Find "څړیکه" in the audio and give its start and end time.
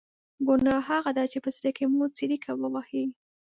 2.17-2.51